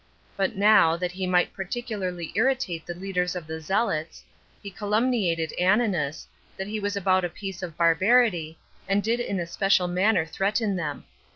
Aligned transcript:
But 0.35 0.55
now, 0.55 0.97
that 0.97 1.11
he 1.11 1.27
might 1.27 1.53
particularly 1.53 2.31
irritate 2.33 2.87
the 2.87 2.95
leaders 2.95 3.35
of 3.35 3.45
the 3.45 3.61
zealots, 3.61 4.23
he 4.63 4.71
calumniated 4.71 5.53
Ananus, 5.61 6.25
that 6.57 6.65
he 6.65 6.79
was 6.79 6.95
about 6.97 7.23
a 7.23 7.29
piece 7.29 7.61
of 7.61 7.77
barbarity, 7.77 8.57
and 8.89 9.03
did 9.03 9.19
in 9.19 9.39
a 9.39 9.45
special 9.45 9.87
manner 9.87 10.25
threaten 10.25 10.75
them. 10.75 11.05